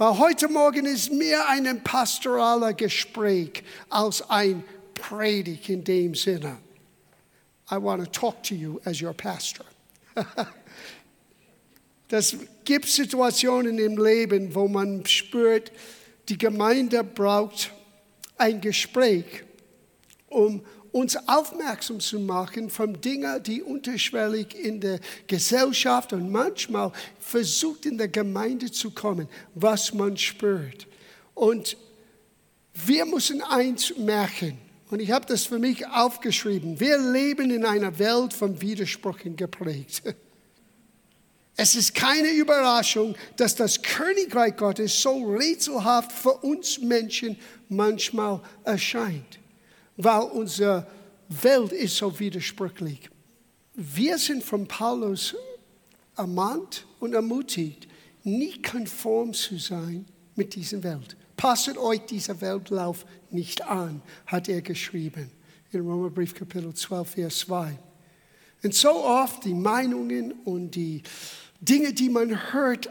[0.00, 6.56] Weil heute Morgen ist mehr ein pastoraler Gespräch als ein Predigt in dem Sinne.
[7.70, 9.66] I want to talk to you as your pastor.
[12.08, 12.34] Das
[12.64, 15.70] gibt Situationen im Leben, wo man spürt,
[16.30, 17.70] die Gemeinde braucht
[18.38, 19.44] ein Gespräch,
[20.28, 27.86] um uns aufmerksam zu machen von Dingen, die unterschwellig in der Gesellschaft und manchmal versucht
[27.86, 30.86] in der Gemeinde zu kommen, was man spürt.
[31.34, 31.76] Und
[32.74, 34.58] wir müssen eins merken,
[34.90, 40.02] und ich habe das für mich aufgeschrieben, wir leben in einer Welt von Widersprüchen geprägt.
[41.56, 47.36] Es ist keine Überraschung, dass das Königreich Gottes so rätselhaft für uns Menschen
[47.68, 49.39] manchmal erscheint
[49.96, 50.86] weil unsere
[51.28, 53.08] Welt ist so widersprüchlich.
[53.74, 55.34] Wir sind von Paulus
[56.16, 57.88] ermahnt und ermutigt,
[58.22, 61.16] nicht konform zu sein mit dieser Welt.
[61.36, 65.30] Passet euch dieser Weltlauf nicht an, hat er geschrieben
[65.72, 67.78] in Römerbrief Kapitel 12, Vers 2.
[68.62, 71.02] Und so oft die Meinungen und die
[71.60, 72.90] Dinge, die man hört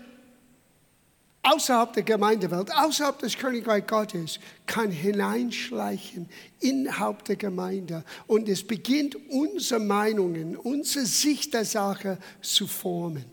[1.43, 8.03] außerhalb der Gemeindewelt, außerhalb des Königreichs Gottes, kann hineinschleichen innerhalb der Gemeinde.
[8.27, 13.25] Und es beginnt unsere Meinungen, unsere Sicht der Sache zu formen.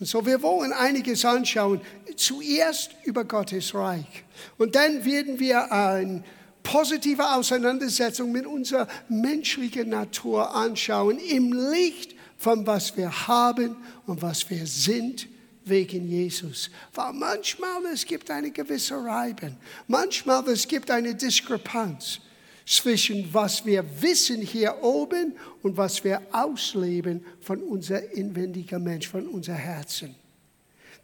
[0.00, 1.80] Und so, wir wollen einiges anschauen.
[2.16, 4.24] Zuerst über Gottes Reich.
[4.56, 6.22] Und dann werden wir eine
[6.62, 13.76] positive Auseinandersetzung mit unserer menschlichen Natur anschauen, im Licht von was wir haben
[14.06, 15.28] und was wir sind
[15.68, 16.70] wegen Jesus.
[16.94, 19.56] Weil manchmal es gibt eine gewisse Reiben.
[19.86, 22.20] Manchmal es gibt eine Diskrepanz
[22.66, 29.26] zwischen was wir wissen hier oben und was wir ausleben von unser inwendiger Mensch, von
[29.26, 30.14] unser Herzen.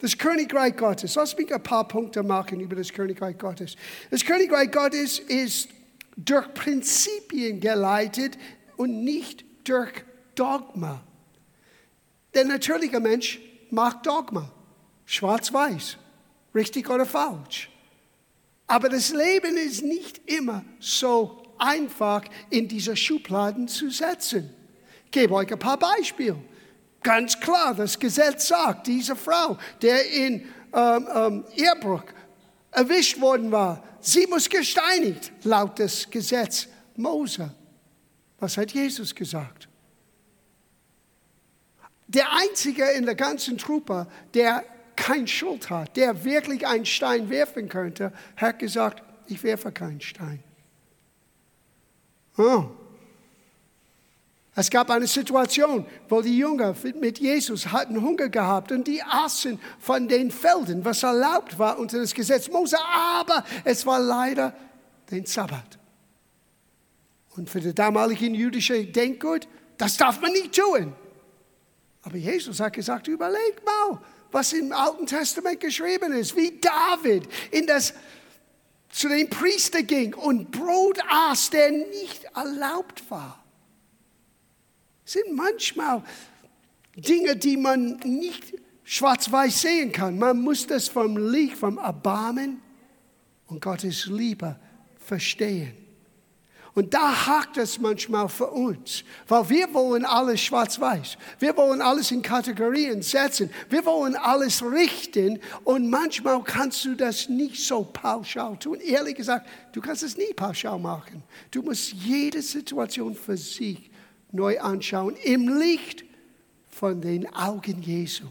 [0.00, 1.14] Das Königreich Gottes.
[1.14, 3.76] Lass mich ein paar Punkte machen über das Königreich Gottes.
[4.10, 5.68] Das Königreich Gottes ist
[6.16, 8.36] durch Prinzipien geleitet
[8.76, 9.92] und nicht durch
[10.34, 11.03] Dogma.
[12.34, 13.41] Der natürliche Mensch
[13.74, 14.50] mag Dogma.
[15.04, 15.98] Schwarz-Weiß,
[16.54, 17.70] richtig oder falsch.
[18.66, 24.50] Aber das Leben ist nicht immer so einfach in diese Schubladen zu setzen.
[25.04, 26.36] Ich gebe euch ein paar Beispiele.
[27.02, 31.44] Ganz klar, das Gesetz sagt, diese Frau, der in ähm, ähm,
[32.70, 37.54] erwischt worden war, sie muss gesteinigt, laut des Gesetz Mose.
[38.41, 39.68] Was hat Jesus gesagt?
[42.14, 44.64] Der Einzige in der ganzen Truppe, der
[44.97, 50.42] kein Schuld hat, der wirklich einen Stein werfen könnte, hat gesagt, ich werfe keinen Stein.
[52.38, 52.66] Oh.
[54.56, 59.58] Es gab eine Situation, wo die Jünger mit Jesus hatten Hunger gehabt und die aßen
[59.80, 64.54] von den Feldern, was erlaubt war unter das Gesetz Mose, aber es war leider
[65.10, 65.78] den Sabbat.
[67.36, 70.94] Und für die damaligen jüdischen Denkgut, das darf man nicht tun.
[72.04, 74.00] Aber Jesus hat gesagt, überleg mal,
[74.31, 77.94] was im Alten Testament geschrieben ist, wie David in das,
[78.91, 83.42] zu den Priester ging und Brot aß, der nicht erlaubt war.
[85.06, 86.03] Es sind manchmal
[86.97, 88.54] Dinge, die man nicht
[88.84, 90.19] schwarz-weiß sehen kann.
[90.19, 92.62] Man muss das vom Licht, vom Erbarmen
[93.47, 94.59] und Gottes Liebe
[94.98, 95.84] verstehen.
[96.74, 101.16] Und da hakt es manchmal für uns, weil wir wollen alles schwarz-weiß.
[101.38, 103.48] Wir wollen alles in Kategorien setzen.
[103.70, 108.80] Wir wollen alles richten und manchmal kannst du das nicht so pauschal tun.
[108.80, 111.22] Ehrlich gesagt, du kannst es nie pauschal machen.
[111.52, 113.91] Du musst jede Situation für sich
[114.32, 116.04] neu anschauen im Licht
[116.70, 118.24] von den Augen Jesu.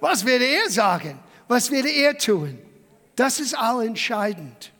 [0.00, 1.18] Was würde er sagen?
[1.46, 2.58] Was würde er tun?
[3.16, 4.72] Das ist allentscheidend.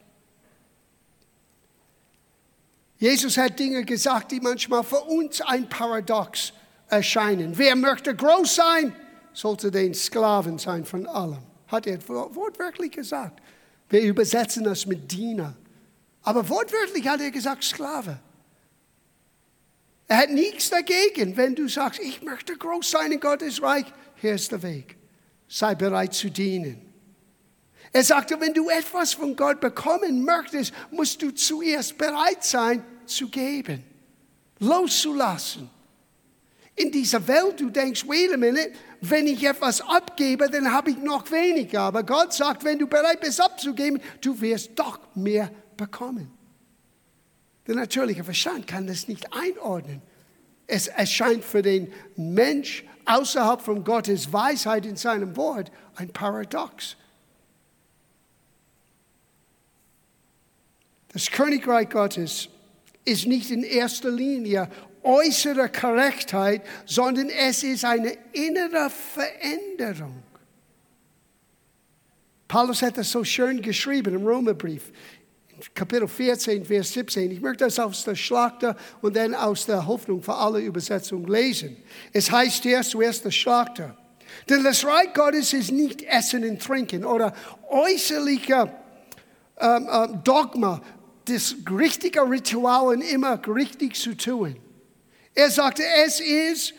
[3.06, 6.53] Jesus hat Dinge gesagt, die manchmal für uns ein Paradox
[6.89, 7.56] erscheinen.
[7.56, 8.93] Wer möchte groß sein,
[9.33, 11.39] sollte den Sklaven sein von allem.
[11.69, 13.41] Hat er wortwörtlich gesagt.
[13.89, 15.54] Wir übersetzen das mit Diener.
[16.22, 18.19] Aber wortwörtlich hat er gesagt Sklave.
[20.09, 23.86] Er hat nichts dagegen, wenn du sagst, ich möchte groß sein in Gottes Reich.
[24.16, 24.97] Hier ist der Weg.
[25.47, 26.83] Sei bereit zu dienen.
[27.92, 33.29] Er sagte, wenn du etwas von Gott bekommen möchtest, musst du zuerst bereit sein zu
[33.29, 33.85] geben,
[34.59, 35.71] loszulassen.
[36.75, 40.99] In dieser Welt, du denkst, wait a minute, wenn ich etwas abgebe, dann habe ich
[40.99, 41.81] noch weniger.
[41.81, 46.31] Aber Gott sagt, wenn du bereit bist abzugeben, du wirst doch mehr bekommen.
[47.67, 50.03] Der natürliche Verstand kann das nicht einordnen.
[50.67, 56.97] Es erscheint für den Mensch außerhalb von Gottes Weisheit in seinem Wort ein Paradox.
[61.13, 62.49] Das Königreich Gottes
[63.07, 64.69] ist nicht in erster Linie
[65.03, 70.23] äußere Korrektheit, sondern es ist eine innere Veränderung.
[72.49, 74.93] Paulus hat das so schön geschrieben im Römerbrief.
[75.75, 77.31] Kapitel 14, Vers 17.
[77.31, 81.77] Ich möchte das aus der Schlachter und dann aus der Hoffnung für alle Übersetzung lesen.
[82.13, 83.97] Es heißt hier zuerst der Schlachter.
[84.49, 87.33] Denn das Reich Gottes ist nicht Essen und Trinken oder
[87.69, 88.71] äußerlicher
[89.59, 90.83] ähm, ähm, Dogma,
[91.27, 94.57] das richtige Ritual und immer richtig zu tun.
[95.34, 96.75] Er sagte, es ist,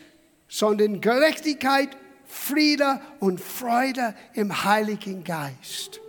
[0.47, 1.89] sondern Gerechtigkeit,
[2.25, 6.01] Friede und Freude im Heiligen Geist.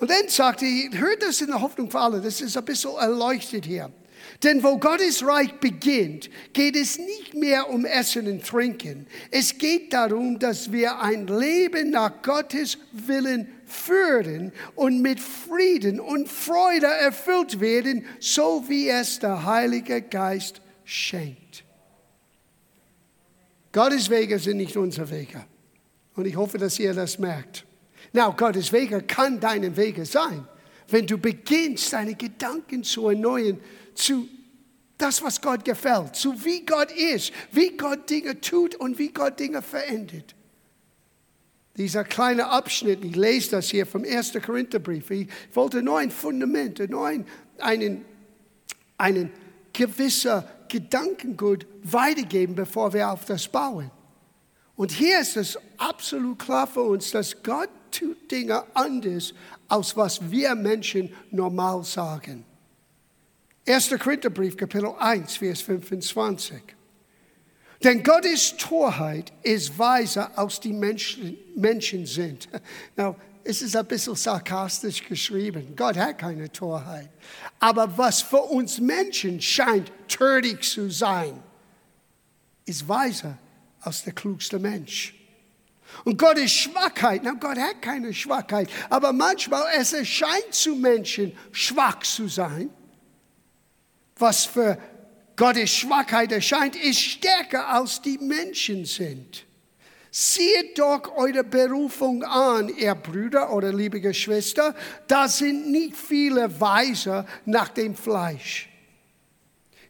[0.00, 2.94] Und dann sagte er, hört das in der Hoffnung für alle, das ist ein bisschen
[2.96, 3.90] erleuchtet hier.
[4.42, 9.06] Denn wo Gottes Reich beginnt, geht es nicht mehr um Essen und Trinken.
[9.30, 16.28] Es geht darum, dass wir ein Leben nach Gottes Willen führen und mit Frieden und
[16.28, 21.64] Freude erfüllt werden, so wie es der Heilige Geist schenkt.
[23.72, 25.44] Gottes Wege sind nicht unsere Wege.
[26.14, 27.66] Und ich hoffe, dass ihr das merkt.
[28.12, 30.46] Na, Gottes Wege kann deine Wege sein.
[30.88, 33.60] Wenn du beginnst, deine Gedanken zu erneuern,
[33.96, 34.28] zu
[34.98, 39.38] das, was Gott gefällt, zu wie Gott ist, wie Gott Dinge tut und wie Gott
[39.38, 40.34] Dinge verändert.
[41.76, 44.32] Dieser kleine Abschnitt, ich lese das hier vom 1.
[44.44, 45.10] Korintherbrief.
[45.10, 47.26] Ich wollte nur ein Fundament, nur ein,
[47.58, 48.04] einen,
[48.96, 49.30] einen
[49.74, 53.90] gewissen Gedankengut weitergeben, bevor wir auf das bauen.
[54.74, 59.34] Und hier ist es absolut klar für uns, dass Gott tut Dinge anders,
[59.68, 62.44] als was wir Menschen normal sagen.
[63.66, 63.90] 1.
[63.98, 66.62] Korintherbrief, Kapitel 1, Vers 25.
[67.82, 72.48] Denn Gottes Torheit ist weiser, als die Menschen, Menschen sind.
[72.96, 75.74] Now, es ist ein bisschen sarkastisch geschrieben.
[75.76, 77.10] Gott hat keine Torheit.
[77.60, 81.42] Aber was für uns Menschen scheint töricht zu sein,
[82.64, 83.38] ist weiser
[83.80, 85.14] als der klugste Mensch.
[86.04, 92.00] Und Gottes Schwachheit, na Gott hat keine Schwachheit, aber manchmal es erscheint zu Menschen schwach
[92.00, 92.70] zu sein.
[94.18, 94.78] Was für
[95.36, 99.44] Gottes Schwachheit erscheint, ist stärker als die Menschen sind.
[100.10, 104.74] Sieht doch eure Berufung an, ihr Brüder oder liebe Geschwister.
[105.06, 108.70] Da sind nicht viele Weiser nach dem Fleisch.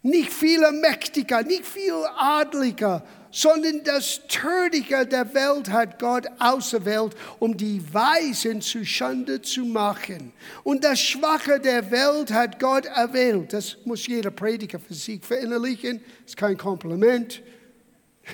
[0.02, 3.05] Nicht viele Mächtiger, nicht viele Adliger,
[3.37, 10.33] sondern das Törichte der Welt hat Gott auserwählt, um die Weisen zu Schande zu machen.
[10.65, 13.53] Und das Schwache der Welt hat Gott erwählt.
[13.53, 16.00] Das muss jeder Prediger für sich verinnerlichen.
[16.23, 17.43] Das ist kein Kompliment.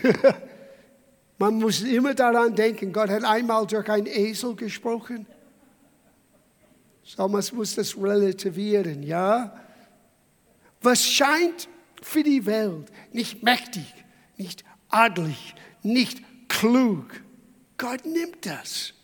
[1.37, 5.27] Man muss immer daran denken, Gott hat einmal durch einen Esel gesprochen.
[7.03, 9.53] So, man muss das relativieren, ja?
[10.81, 11.69] Was scheint
[12.01, 13.93] für die Welt nicht mächtig,
[14.37, 17.23] nicht adlig, nicht klug.
[17.79, 18.95] Gott nimmt das.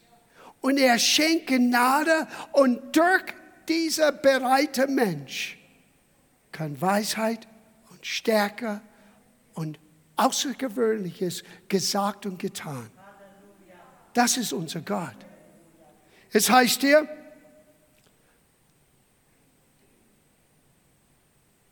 [0.61, 3.25] Und er schenkt Gnade und durch
[3.69, 5.59] dieser bereite Mensch
[6.53, 7.47] kann Weisheit
[7.91, 8.81] und Stärke
[9.55, 9.79] und
[10.17, 12.91] Außergewöhnliches gesagt und getan.
[14.15, 15.17] Das ist unser Gott.
[16.33, 17.09] Es heißt hier,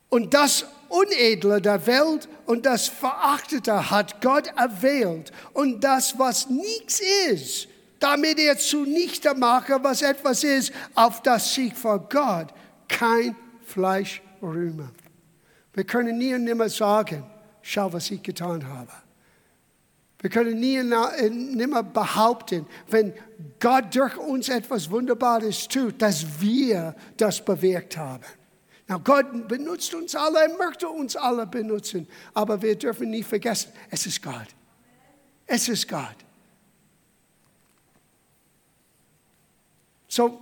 [0.08, 7.00] und das Unedle der Welt und das Verachtete hat Gott erwählt und das, was nichts
[7.28, 7.68] ist,
[8.00, 12.48] damit er zunichte mache, was etwas ist, auf das sich vor Gott
[12.88, 14.90] kein Fleisch rühme.
[15.74, 17.24] Wir können nie und nimmer sagen,
[17.62, 18.92] schau, was ich getan habe.
[20.20, 23.12] Wir können nie und nimmer behaupten, wenn
[23.60, 28.24] Gott durch uns etwas Wunderbares tut, dass wir das bewirkt haben.
[28.88, 33.72] Na, Gott benutzt uns alle, er möchte uns alle benutzen, aber wir dürfen nie vergessen,
[33.90, 34.48] es ist Gott.
[35.46, 36.16] Es ist Gott.
[40.08, 40.40] So,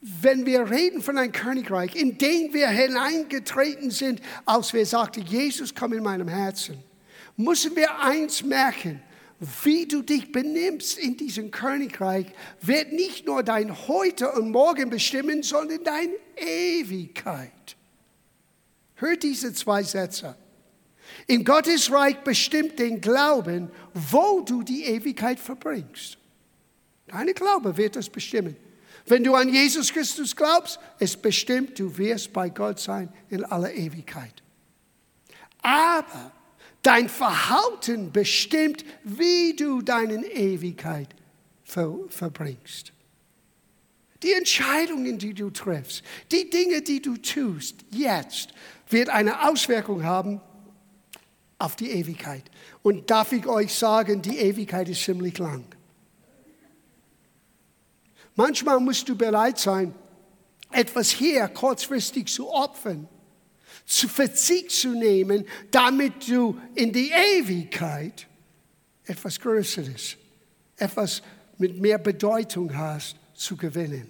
[0.00, 5.74] wenn wir reden von einem Königreich, in dem wir hineingetreten sind, als wir sagten, Jesus,
[5.74, 6.82] komm in meinem Herzen,
[7.36, 9.02] müssen wir eins merken,
[9.40, 12.26] wie du dich benimmst in diesem Königreich,
[12.60, 17.76] wird nicht nur dein Heute und Morgen bestimmen, sondern deine Ewigkeit.
[18.96, 20.36] Hört diese zwei Sätze.
[21.26, 26.18] In Gottes Reich bestimmt den Glauben, wo du die Ewigkeit verbringst.
[27.06, 28.56] Deine Glaube wird das bestimmen.
[29.06, 33.72] Wenn du an Jesus Christus glaubst, es bestimmt, du wirst bei Gott sein in aller
[33.72, 34.42] Ewigkeit.
[35.62, 36.32] Aber
[36.82, 41.08] Dein Verhalten bestimmt, wie du deine Ewigkeit
[41.64, 42.92] ver verbringst.
[44.22, 48.48] Die Entscheidungen, die du triffst, die Dinge, die du tust, jetzt,
[48.88, 50.40] wird eine Auswirkung haben
[51.58, 52.44] auf die Ewigkeit.
[52.82, 55.64] Und darf ich euch sagen, die Ewigkeit ist ziemlich lang.
[58.34, 59.94] Manchmal musst du bereit sein,
[60.70, 63.08] etwas hier kurzfristig zu opfern,
[63.84, 68.26] zu Verzicht zu nehmen, damit du in die Ewigkeit
[69.04, 70.16] etwas Größeres,
[70.76, 71.22] etwas
[71.58, 74.08] mit mehr Bedeutung hast, zu gewinnen.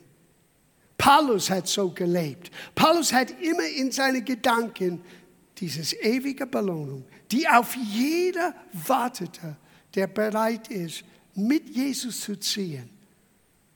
[0.97, 2.51] Paulus hat so gelebt.
[2.75, 5.01] Paulus hat immer in seinen Gedanken
[5.57, 9.57] dieses ewige Belohnung, die auf jeder wartete,
[9.95, 12.91] der bereit ist, mit Jesus zu ziehen,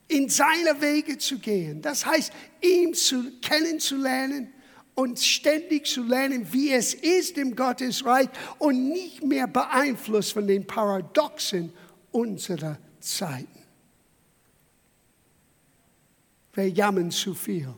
[0.08, 1.80] in seine Wege zu gehen.
[1.80, 4.52] Das heißt, ihn zu kennenzulernen
[4.94, 10.66] und ständig zu lernen, wie es ist im Gottesreich und nicht mehr beeinflusst von den
[10.66, 11.72] Paradoxen
[12.10, 13.48] unserer Zeiten.
[16.54, 17.72] Wir jammern zu viel,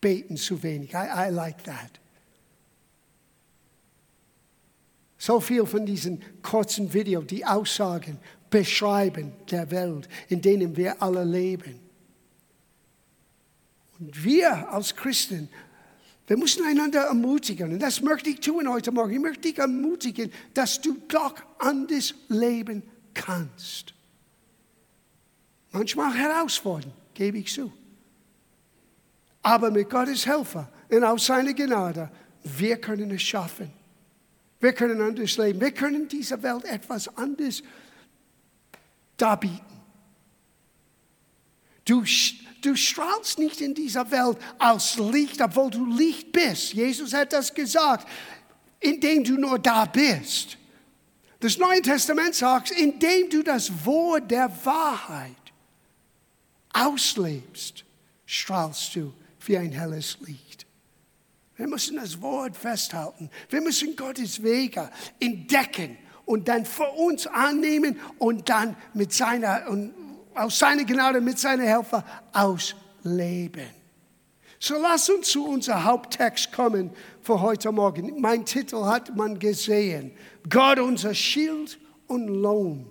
[0.00, 0.92] beten zu wenig.
[0.94, 2.00] I, I like that.
[5.18, 8.18] So viel von diesen kurzen Videos, die Aussagen
[8.50, 11.80] beschreiben der Welt, in denen wir alle leben.
[13.98, 15.48] Und wir als Christen,
[16.26, 17.72] wir müssen einander ermutigen.
[17.72, 19.12] Und das möchte ich tun heute Morgen.
[19.12, 23.92] Ich möchte dich ermutigen, dass du doch anders leben kannst.
[25.72, 27.72] Manchmal herausfordernd gebe ich zu.
[29.42, 32.10] Aber mit Gottes Hilfe und aus seiner Gnade,
[32.42, 33.70] wir können es schaffen.
[34.60, 35.60] Wir können anders leben.
[35.60, 37.62] Wir können dieser Welt etwas anderes
[39.18, 39.60] darbieten.
[41.84, 42.02] Du,
[42.64, 46.72] du strahlst nicht in dieser Welt als Licht, obwohl du Licht bist.
[46.72, 48.08] Jesus hat das gesagt,
[48.80, 50.58] indem du nur da bist.
[51.40, 55.32] Das Neue Testament sagt, indem du das Wort der Wahrheit
[56.72, 57.84] auslebst,
[58.26, 59.12] strahlst du
[59.46, 60.66] wie ein helles Licht.
[61.56, 63.30] Wir müssen das Wort festhalten.
[63.48, 64.90] Wir müssen Gottes Wege
[65.20, 69.94] entdecken und dann für uns annehmen und dann mit seiner, und
[70.34, 73.68] aus seiner Gnade, mit seiner Hilfe ausleben.
[74.58, 78.20] So lass uns zu unserem Haupttext kommen für heute Morgen.
[78.20, 80.12] Mein Titel hat man gesehen.
[80.48, 82.86] Gott unser Schild und Lohn.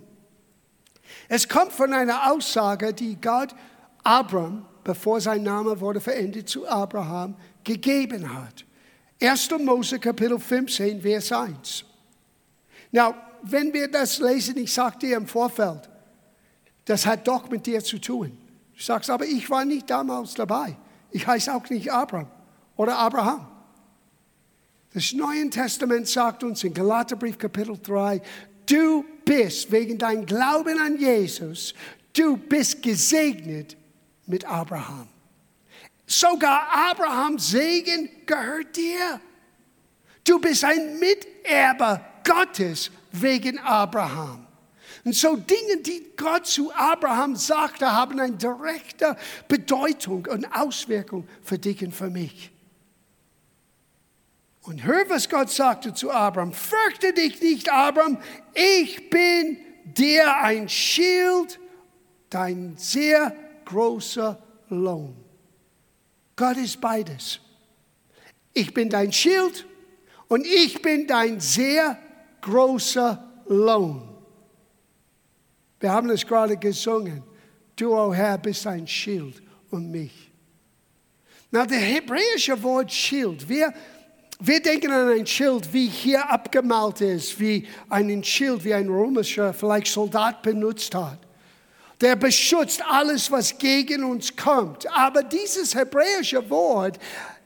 [1.28, 3.54] Es kommt von einer Aussage, die Gott
[4.02, 8.64] Abraham, bevor sein Name wurde verändert zu Abraham, gegeben hat.
[9.20, 9.50] 1.
[9.60, 11.84] Mose Kapitel 15, Vers 1.
[12.92, 15.88] Now, wenn wir das lesen, ich sagte dir im Vorfeld,
[16.84, 18.36] das hat doch mit dir zu tun.
[18.76, 20.76] Du sagst, aber ich war nicht damals dabei.
[21.10, 22.28] Ich heiße auch nicht Abraham
[22.76, 23.46] oder Abraham.
[24.92, 28.20] Das Neue Testament sagt uns in Galaterbrief Kapitel 3,
[28.66, 31.74] du bist wegen deinem Glauben an Jesus,
[32.12, 33.76] du bist gesegnet
[34.26, 35.08] mit Abraham.
[36.06, 39.20] Sogar Abrahams Segen gehört dir.
[40.22, 44.43] Du bist ein Miterbe Gottes wegen Abraham.
[45.04, 49.16] Und so Dinge, die Gott zu Abraham sagte, haben eine direkte
[49.48, 52.50] Bedeutung und Auswirkung für dich und für mich.
[54.62, 56.54] Und hör, was Gott sagte zu Abraham.
[56.54, 58.18] Fürchte dich nicht, Abraham.
[58.54, 61.60] Ich bin dir ein Schild,
[62.30, 65.14] dein sehr großer Lohn.
[66.34, 67.40] Gott ist beides.
[68.54, 69.66] Ich bin dein Schild
[70.28, 71.98] und ich bin dein sehr
[72.40, 74.13] großer Lohn.
[75.84, 77.22] Wir haben es gerade gesungen.
[77.76, 80.32] Du, o oh Herr, bist ein Schild um mich.
[81.50, 83.70] Na, der hebräische Wort Schild, wir,
[84.40, 89.52] wir denken an ein Schild, wie hier abgemalt ist, wie ein Schild, wie ein römischer
[89.52, 91.18] vielleicht Soldat benutzt hat
[92.00, 94.90] der beschützt alles, was gegen uns kommt.
[94.90, 96.98] Aber dieses hebräische Wort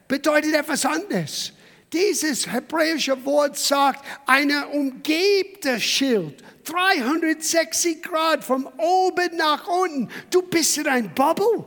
[0.07, 1.53] bedeutet etwas anderes.
[1.93, 10.09] Dieses hebräische Wort sagt, eine umgebte Schild, 360 Grad von oben nach unten.
[10.29, 11.65] Du bist in ein Bubble.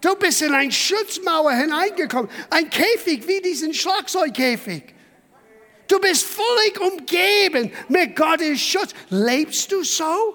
[0.00, 2.30] Du bist in eine Schutzmauer hineingekommen.
[2.50, 4.94] Ein Käfig wie diesen Schlagzeugkäfig.
[5.88, 8.90] Du bist völlig umgeben mit Gottes Schutz.
[9.08, 10.34] Lebst du so?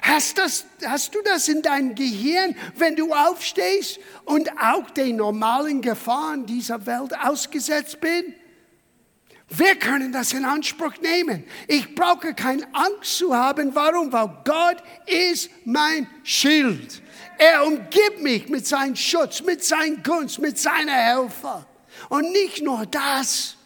[0.00, 5.82] Hast, das, hast du das in deinem Gehirn, wenn du aufstehst und auch den normalen
[5.82, 8.41] Gefahren dieser Welt ausgesetzt bist?
[9.54, 11.44] Wir können das in Anspruch nehmen.
[11.68, 13.74] Ich brauche keine Angst zu haben.
[13.74, 14.10] Warum?
[14.10, 17.02] Weil Gott ist mein Schild.
[17.36, 21.66] Er umgibt mich mit seinem Schutz, mit seiner Gunst, mit seiner Hilfe.
[22.08, 23.56] Und nicht nur das.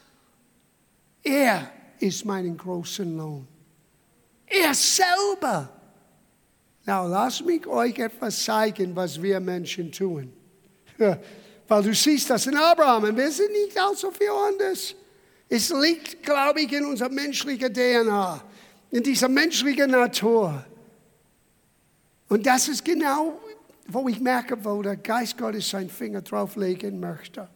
[1.23, 3.47] Er ist mein großer Lohn.
[4.47, 5.69] Er selber.
[6.85, 10.33] Na, lass mich euch etwas zeigen, was wir Menschen tun.
[11.69, 14.95] Weil du siehst das in Abraham und wir sind nicht allzu viel anders.
[15.49, 18.43] Es liegt, glaube ich, in unserer menschlichen DNA,
[18.91, 20.65] in dieser menschlichen Natur.
[22.29, 23.41] Und das ist genau,
[23.87, 27.49] wo ich merke, wo der Geist Gottes seinen Finger drauflegen möchte.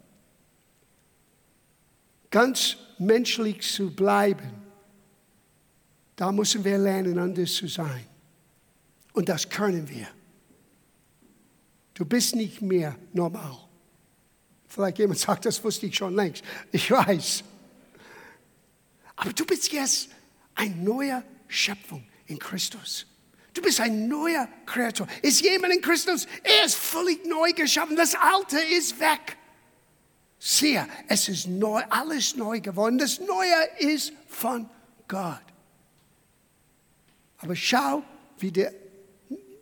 [2.31, 4.51] Ganz menschlich zu bleiben,
[6.15, 8.07] da müssen wir lernen, anders zu sein.
[9.13, 10.07] Und das können wir.
[11.95, 13.57] Du bist nicht mehr normal.
[14.69, 16.45] Vielleicht jemand sagt, das wusste ich schon längst.
[16.71, 17.43] Ich weiß.
[19.21, 20.09] Aber du bist jetzt
[20.55, 23.07] eine neue Schöpfung in Christus.
[23.53, 25.07] Du bist ein neuer Kreator.
[25.21, 26.27] Ist jemand in Christus?
[26.43, 27.97] Er ist völlig neu geschaffen.
[27.97, 29.37] Das Alte ist weg.
[30.39, 32.97] Siehe, es ist neu, alles neu geworden.
[32.97, 34.71] Das Neue ist von
[35.07, 35.43] Gott.
[37.37, 38.03] Aber schau,
[38.39, 38.73] wie der,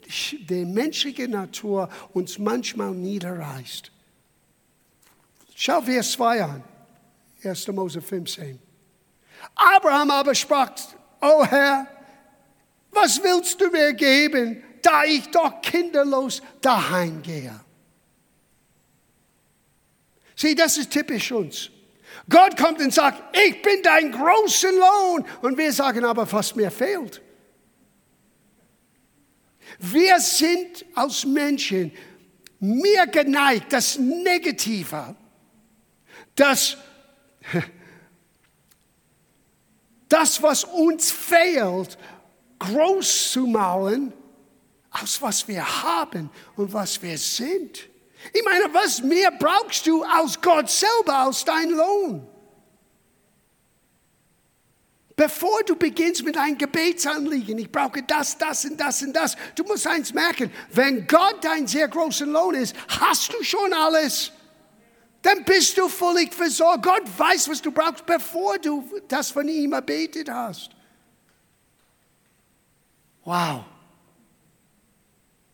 [0.07, 3.91] die menschliche Natur uns manchmal niederreißt.
[5.57, 6.65] Schau Vers 2 an.
[7.43, 7.67] 1.
[7.69, 8.68] Mose 15.
[9.55, 10.71] Abraham aber sprach,
[11.21, 11.87] O Herr,
[12.91, 17.59] was willst du mir geben, da ich doch kinderlos daheim gehe?
[20.37, 21.71] Sieh, das ist typisch uns.
[22.29, 25.25] Gott kommt und sagt, ich bin dein großer Lohn.
[25.43, 27.21] Und wir sagen aber, was mir fehlt.
[29.79, 31.93] Wir sind als Menschen
[32.61, 35.17] mehr geneigt, das Negative
[36.39, 36.77] dass
[40.09, 41.99] das, was uns fehlt,
[42.59, 44.13] groß zu malen,
[44.91, 47.89] aus was wir haben und was wir sind.
[48.33, 52.27] Ich meine, was mehr brauchst du als Gott selber, als dein Lohn?
[55.15, 59.65] Bevor du beginnst mit einem Gebetsanliegen, ich brauche das, das und das und das, du
[59.65, 64.31] musst eins merken, wenn Gott dein sehr großer Lohn ist, hast du schon alles
[65.23, 66.85] dann bist du völlig versorgt.
[66.85, 70.71] Gott weiß, was du brauchst, bevor du das von ihm erbetet hast.
[73.25, 73.65] Wow.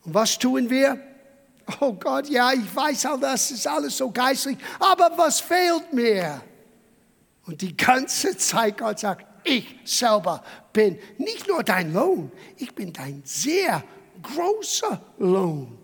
[0.04, 1.00] Und was tun wir?
[1.80, 6.42] Oh Gott, ja, ich weiß all das ist alles so geistlich, aber was fehlt mir?
[7.46, 12.92] Und die ganze Zeit Gott sagt, ich selber bin nicht nur dein Lohn, ich bin
[12.92, 13.82] dein sehr
[14.22, 15.78] großer Lohn.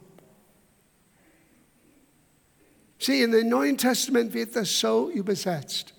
[3.01, 5.95] Sieh, in dem Neuen Testament wird das so übersetzt.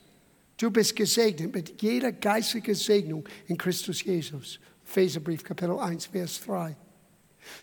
[0.55, 4.59] Du bist gesegnet mit jeder geistigen Segnung in Christus Jesus.
[4.85, 6.75] Epheserbrief, Kapitel 1, Vers 3.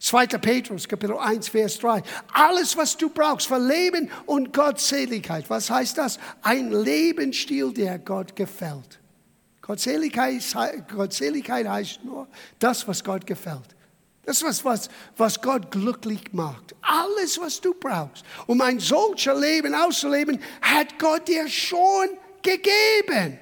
[0.00, 0.26] 2.
[0.26, 2.02] Petrus, Kapitel 1, Vers 3.
[2.32, 5.48] Alles, was du brauchst für Leben und Gottseligkeit.
[5.48, 6.18] Was heißt das?
[6.42, 8.98] Ein Lebensstil, der Gott gefällt.
[9.62, 10.42] Gottseligkeit,
[10.92, 12.26] Gottseligkeit heißt nur
[12.58, 13.76] das, was Gott gefällt.
[14.28, 16.74] Das ist was, was Gott glücklich macht.
[16.82, 22.08] Alles, was du brauchst, um ein solcher Leben auszuleben, hat Gott dir schon
[22.42, 23.38] gegeben.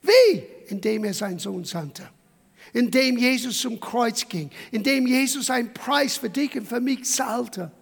[0.00, 0.44] Wie?
[0.68, 2.08] Indem er seinen Sohn sandte.
[2.72, 4.48] Indem Jesus zum Kreuz ging.
[4.70, 7.72] Indem Jesus einen Preis für dich und für mich zahlte.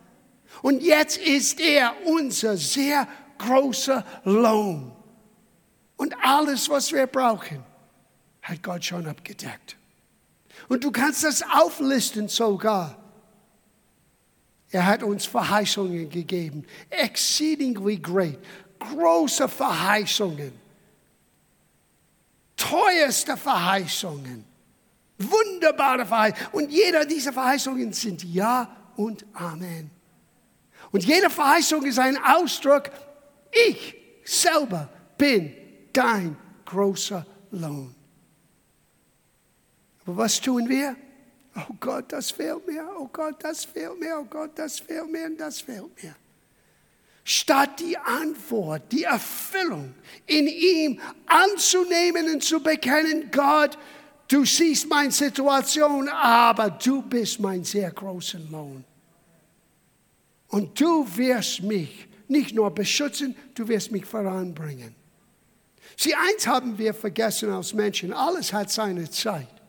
[0.62, 4.92] Und jetzt ist er unser sehr großer Lohn.
[5.98, 7.62] Und alles, was wir brauchen,
[8.40, 9.76] hat Gott schon abgedeckt.
[10.71, 12.97] Und du kannst das auflisten sogar.
[14.71, 16.65] Er hat uns Verheißungen gegeben.
[16.89, 18.39] Exceedingly great.
[18.79, 20.53] Große Verheißungen.
[22.57, 24.45] Teuerste Verheißungen.
[25.19, 26.53] Wunderbare Verheißungen.
[26.53, 29.91] Und jeder dieser Verheißungen sind Ja und Amen.
[30.93, 32.93] Und jede Verheißung ist ein Ausdruck,
[33.51, 35.53] ich selber bin
[35.93, 38.00] dein großer Lohn.
[40.07, 40.97] Aber was tun wir?
[41.57, 42.89] Oh Gott, das fehlt mir.
[42.99, 44.19] Oh Gott, das fehlt mir.
[44.21, 46.15] Oh Gott, das fehlt mir und das fehlt mir.
[47.25, 49.95] Statt die Antwort, die Erfüllung
[50.27, 53.77] in ihm anzunehmen und zu bekennen, Gott,
[54.29, 58.85] du siehst meine Situation, aber du bist mein sehr großer Lohn.
[60.49, 64.95] Und du wirst mich nicht nur beschützen, du wirst mich voranbringen.
[65.97, 69.60] Sieh, eins haben wir vergessen als Menschen, alles hat seine Zeit.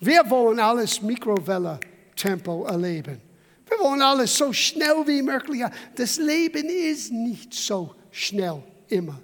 [0.00, 3.20] Wir wollen alles Mikrowelle-Tempo erleben.
[3.66, 5.62] Wir wollen alles so schnell wie möglich.
[5.94, 9.20] Das Leben ist nicht so schnell immer.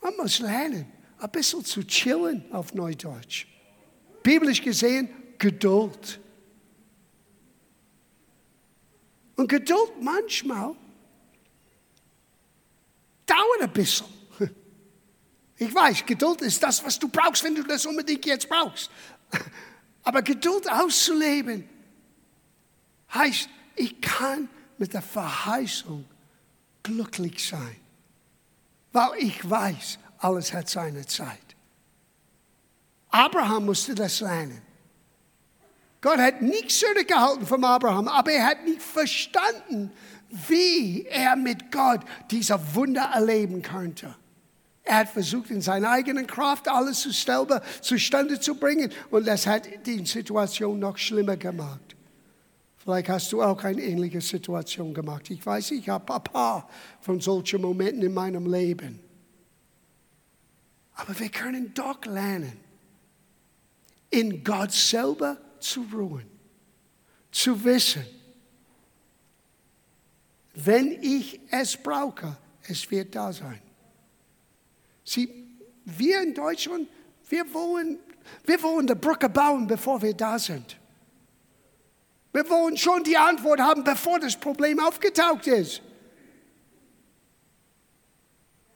[0.00, 0.86] Man muss lernen,
[1.18, 3.46] ein bisschen zu chillen auf Neudeutsch.
[4.22, 5.08] Biblisch gesehen,
[5.38, 6.20] Geduld.
[9.36, 10.74] Und Geduld manchmal
[13.26, 14.06] dauert ein bisschen.
[15.56, 18.90] Ich weiß, Geduld ist das, was du brauchst, wenn du das unbedingt jetzt brauchst.
[20.02, 21.68] Aber Geduld auszuleben
[23.12, 26.04] heißt, ich kann mit der Verheißung
[26.82, 27.76] glücklich sein,
[28.92, 31.38] weil ich weiß, alles hat seine Zeit.
[33.10, 34.60] Abraham musste das lernen.
[36.00, 39.90] Gott hat nichts zurückgehalten von Abraham, aber er hat nicht verstanden,
[40.48, 44.14] wie er mit Gott dieser Wunder erleben könnte.
[44.84, 49.46] Er hat versucht, in seiner eigenen Kraft alles zu selber zustande zu bringen und das
[49.46, 51.96] hat die Situation noch schlimmer gemacht.
[52.76, 55.30] Vielleicht hast du auch eine ähnliche Situation gemacht.
[55.30, 56.68] Ich weiß, ich habe ein paar
[57.00, 59.00] von solchen Momenten in meinem Leben.
[60.92, 62.58] Aber wir können doch lernen,
[64.10, 66.26] in Gott selber zu ruhen,
[67.32, 68.04] zu wissen,
[70.54, 72.36] wenn ich es brauche,
[72.68, 73.60] es wird da sein.
[75.04, 75.28] Sieh,
[75.84, 76.88] wir in Deutschland,
[77.28, 77.98] wir wollen,
[78.44, 80.78] wir wollen die Brücke bauen, bevor wir da sind.
[82.32, 85.82] Wir wollen schon die Antwort haben, bevor das Problem aufgetaucht ist.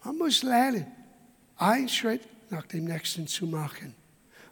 [0.05, 0.87] Man muss lernen,
[1.57, 3.95] einen Schritt nach dem nächsten zu machen.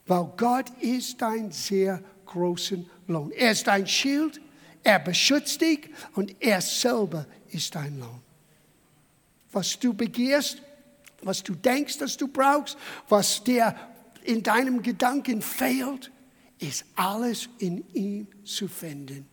[0.07, 3.31] Weil Gott ist dein sehr großer Lohn.
[3.33, 4.41] Er ist dein Schild,
[4.83, 8.21] er beschützt dich und er selber ist dein Lohn.
[9.53, 10.63] Was du begehrst,
[11.23, 12.77] was du denkst, dass du brauchst,
[13.09, 13.75] was dir
[14.25, 16.11] in deinem Gedanken fehlt,
[16.59, 19.27] ist alles in ihm zu finden.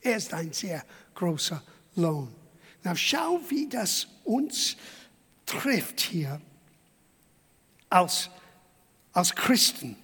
[0.00, 1.62] Er ist ein sehr großer
[1.96, 2.34] Lohn.
[2.82, 4.76] Na, schau, wie das uns
[5.44, 6.40] trifft hier
[7.90, 8.30] als,
[9.12, 9.96] als Christen.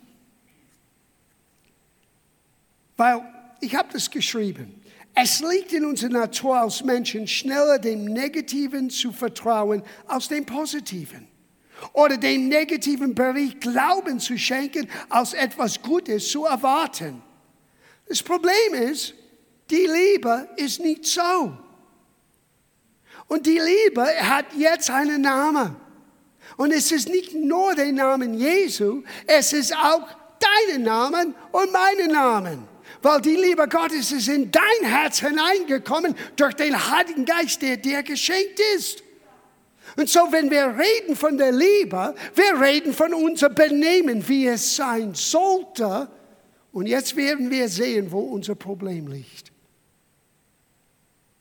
[2.96, 3.22] Weil
[3.60, 4.82] ich habe das geschrieben.
[5.14, 11.28] Es liegt in unserer Natur als Menschen, schneller dem Negativen zu vertrauen als dem Positiven.
[11.92, 17.22] Oder dem negativen Bericht Glauben zu schenken, als etwas Gutes zu erwarten.
[18.08, 19.14] Das Problem ist,
[19.70, 21.56] die Liebe ist nicht so.
[23.28, 25.76] Und die Liebe hat jetzt einen Namen.
[26.56, 30.06] Und es ist nicht nur der Name Jesu, es ist auch
[30.38, 36.54] deinen Namen und meinen Namen weil die Liebe Gottes ist in dein Herz hineingekommen durch
[36.54, 39.02] den Heiligen Geist, der dir geschenkt ist.
[39.96, 44.76] Und so, wenn wir reden von der Liebe, wir reden von unserem Benehmen, wie es
[44.76, 46.08] sein sollte.
[46.72, 49.52] Und jetzt werden wir sehen, wo unser Problem liegt.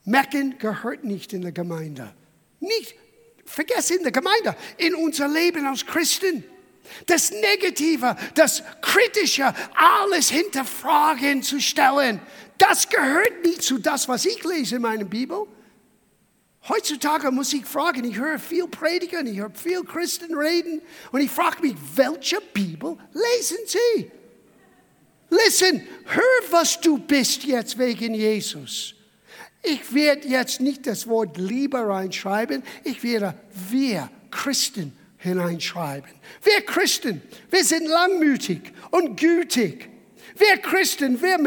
[0.05, 2.13] Mecken gehört nicht in der Gemeinde.
[2.59, 2.95] Nicht,
[3.45, 6.43] vergiss in der Gemeinde, in unser Leben als Christen
[7.05, 12.19] das Negative, das Kritische, alles hinterfragen zu stellen.
[12.57, 15.47] Das gehört nicht zu das, was ich lese in meiner Bibel.
[16.69, 21.29] Heutzutage muss ich fragen, ich höre viel Prediger, ich höre viel Christen reden und ich
[21.29, 24.11] frage mich, welche Bibel lesen sie?
[25.29, 28.93] Listen, hör, was du bist jetzt wegen Jesus.
[29.61, 33.35] Ich werde jetzt nicht das Wort Liebe reinschreiben, ich werde
[33.69, 36.11] wir Christen hineinschreiben.
[36.43, 39.89] Wir Christen, wir sind langmütig und gütig.
[40.35, 41.37] Wir Christen, wir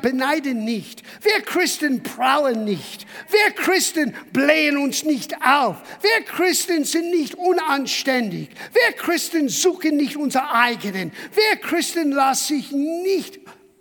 [0.00, 1.02] beneiden nicht.
[1.22, 3.06] Wir Christen prauen nicht.
[3.28, 5.76] Wir Christen blähen uns nicht auf.
[6.00, 8.48] Wir Christen sind nicht unanständig.
[8.72, 11.12] Wir Christen suchen nicht unser eigenen.
[11.34, 13.40] Wir Christen lassen sich nicht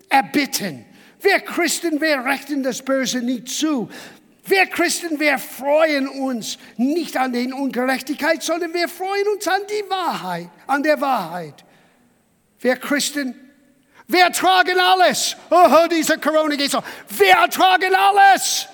[0.09, 0.85] erbitten.
[1.21, 3.89] Wir Christen, wir rechnen das Böse nicht zu.
[4.45, 9.89] Wir Christen, wir freuen uns nicht an den Ungerechtigkeit, sondern wir freuen uns an die
[9.89, 11.65] Wahrheit, an der Wahrheit.
[12.59, 13.35] Wir Christen,
[14.07, 15.35] wir tragen alles.
[15.51, 16.81] Oh, diese Corona geht so.
[17.09, 18.67] Wir tragen alles.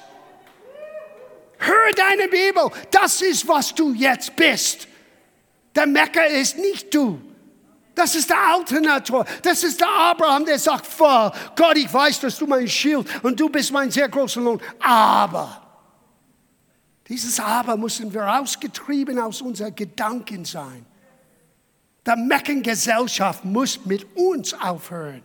[1.58, 2.70] Hör deine Bibel.
[2.90, 4.88] Das ist, was du jetzt bist.
[5.76, 7.20] Der Mecker ist nicht du.
[7.96, 9.26] Das ist der alte Natur.
[9.42, 13.48] Das ist der Abraham, der sagt, Gott, ich weiß, dass du mein Schild und du
[13.50, 14.62] bist mein sehr großer Lohn.
[14.82, 15.62] Aber
[17.08, 20.86] dieses Aber müssen wir rausgetrieben aus unseren Gedanken sein.
[22.06, 25.24] Die Meckengesellschaft muss mit uns aufhören.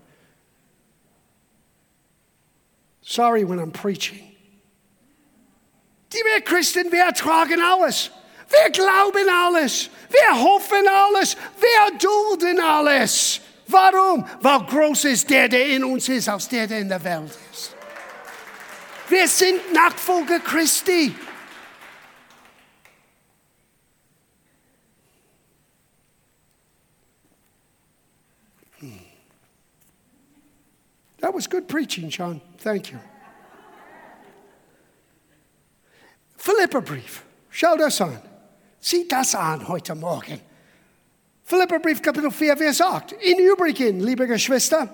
[3.03, 4.23] Sorry when I'm preaching.
[6.13, 8.11] Die wir Christen, wir ertragen alles.
[8.51, 9.89] Wir glauben alles.
[10.09, 11.37] Wir hoffen alles.
[11.59, 13.41] Wir dulden alles.
[13.69, 14.27] Warum?
[14.41, 17.77] Weil groß ist der, der in uns ist, als der, der in der Welt ist.
[19.09, 21.15] Wir sind Nachfolger Christi.
[31.21, 32.41] That was good preaching, John.
[32.59, 32.99] Thank you.
[36.37, 37.23] Philippa brief.
[37.51, 38.30] Schau das an.
[38.81, 40.41] Sieh das an heute Morgen.
[41.45, 44.89] Philipperbrief Kapitel 4, wer sagt, in Übrigen, liebe Geschwister,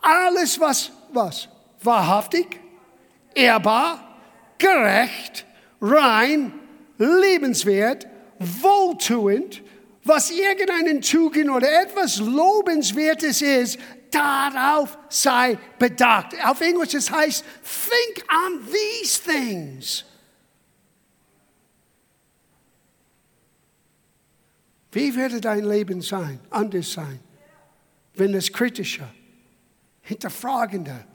[0.00, 1.48] alles was, was,
[1.82, 2.60] wahrhaftig,
[3.34, 4.16] ehrbar,
[4.58, 5.46] gerecht,
[5.80, 6.52] rein,
[6.98, 8.06] lebenswert,
[8.38, 9.62] wohltuend,
[10.04, 13.78] was irgendeinen Tugend oder etwas Lobenswertes ist,
[14.10, 16.34] darauf sei bedacht.
[16.44, 20.04] Auf Englisch es heißt, think on these things.
[24.92, 27.20] Wie würde dein Leben sein, anders sein,
[28.14, 29.12] wenn es kritischer,
[30.02, 31.06] hinterfragender,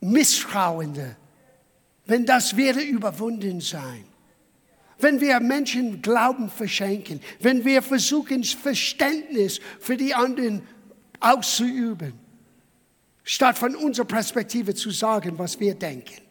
[0.00, 1.16] misstrauender,
[2.06, 4.04] wenn das wäre überwunden sein?
[5.00, 10.62] Wenn wir Menschen Glauben verschenken, wenn wir versuchen, Verständnis für die anderen
[11.20, 12.14] auszuüben,
[13.22, 16.27] statt von unserer Perspektive zu sagen, was wir denken.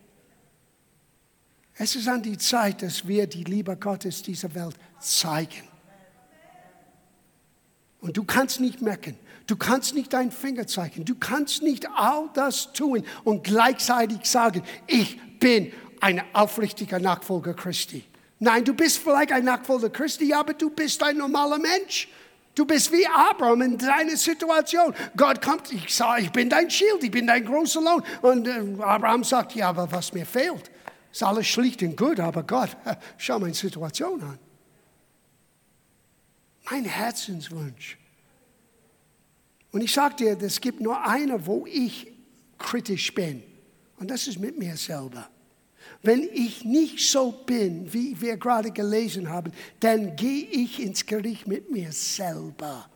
[1.80, 5.68] Es ist an die Zeit, dass wir die Liebe Gottes dieser Welt zeigen.
[8.02, 12.30] Und du kannst nicht merken, du kannst nicht deinen Finger zeigen, du kannst nicht all
[12.34, 18.04] das tun und gleichzeitig sagen, ich bin ein aufrichtiger Nachfolger Christi.
[18.40, 22.08] Nein, du bist vielleicht ein Nachfolger Christi, aber du bist ein normaler Mensch.
[22.54, 24.94] Du bist wie Abraham in deiner Situation.
[25.16, 28.02] Gott kommt, ich sage, ich bin dein Schild, ich bin dein großer Lohn.
[28.22, 30.72] Und äh, Abraham sagt, ja, aber was mir fehlt,
[31.18, 32.70] ist alles schlicht und gut, aber Gott,
[33.18, 34.40] schau meine Situation an.
[36.70, 37.98] Mein Herzenswunsch.
[39.72, 42.12] Und ich sage dir, es gibt nur eine, wo ich
[42.58, 43.44] kritisch bin.
[43.98, 45.30] Und das ist mit mir selber.
[46.04, 51.48] Wenn ich nicht so bin, wie wir gerade gelesen haben, dann gehe ich ins Gericht
[51.48, 52.90] mit mir selber.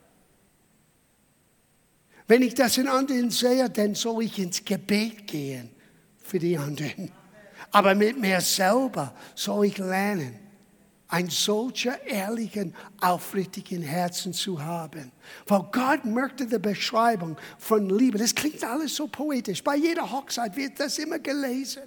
[2.28, 5.70] Wenn ich das in anderen sehe, dann soll ich ins Gebet gehen
[6.20, 7.12] für die anderen.
[7.72, 10.38] Aber mit mir selber soll ich lernen,
[11.08, 15.12] ein solcher ehrlichen, aufrichtigen Herzen zu haben.
[15.46, 19.62] Weil Gott möchte die Beschreibung von Liebe, das klingt alles so poetisch.
[19.62, 21.84] Bei jeder Hochzeit wird das immer gelesen.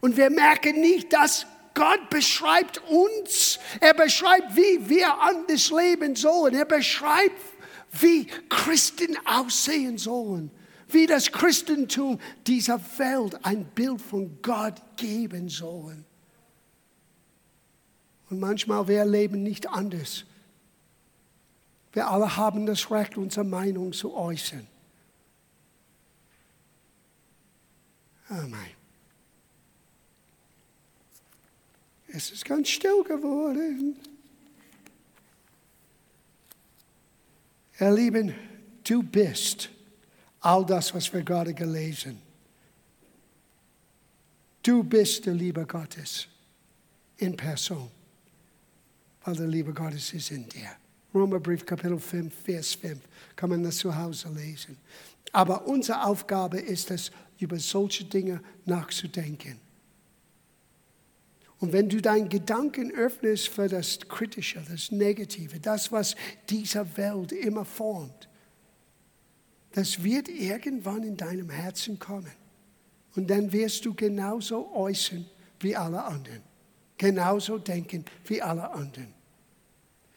[0.00, 3.58] Und wir merken nicht, dass Gott beschreibt uns.
[3.80, 6.54] Er beschreibt, wie wir anders leben sollen.
[6.54, 7.40] Er beschreibt,
[7.92, 10.50] wie Christen aussehen sollen.
[10.92, 16.04] Wie das Christentum dieser Welt ein Bild von Gott geben sollen.
[18.30, 20.24] Und manchmal wir leben nicht anders.
[21.92, 24.66] Wir alle haben das Recht, unsere Meinung zu äußern.
[28.28, 28.70] Mein.
[32.08, 33.96] Es ist ganz still geworden.
[37.78, 38.34] Ihr Lieben,
[38.84, 39.70] du bist
[40.42, 42.20] all das, was wir gerade gelesen.
[44.62, 46.28] Du bist der Liebe Gottes
[47.16, 47.90] in Person,
[49.24, 50.70] weil der Liebe Gottes ist in dir.
[51.14, 53.00] Römerbrief Kapitel 5, Vers 5,
[53.36, 54.76] kann man das zu Hause lesen.
[55.32, 59.58] Aber unsere Aufgabe ist es, über solche Dinge nachzudenken.
[61.58, 66.14] Und wenn du deinen Gedanken öffnest für das Kritische, das Negative, das, was
[66.48, 68.28] dieser Welt immer formt,
[69.72, 72.32] das wird irgendwann in deinem Herzen kommen.
[73.14, 75.26] Und dann wirst du genauso äußern
[75.60, 76.42] wie alle anderen.
[76.96, 79.12] Genauso denken wie alle anderen.